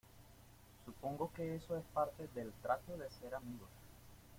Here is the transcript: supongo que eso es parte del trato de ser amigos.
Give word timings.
supongo 0.83 1.31
que 1.35 1.57
eso 1.57 1.77
es 1.77 1.83
parte 1.93 2.27
del 2.33 2.51
trato 2.63 2.97
de 2.97 3.07
ser 3.11 3.35
amigos. 3.35 3.69